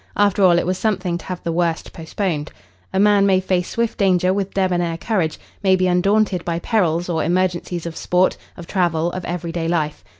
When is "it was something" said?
0.57-1.19